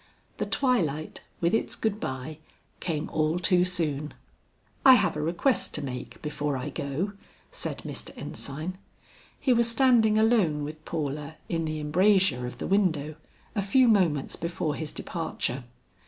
[0.39, 2.39] The twilight, with its good bye,
[2.79, 4.15] came all too soon.
[4.83, 7.13] "I have a request to make before I go,"
[7.51, 8.09] said Mr.
[8.17, 8.79] Ensign.
[9.39, 13.13] He was standing alone with Paula in the embrasure of the window,
[13.53, 15.65] a few moments before his departure.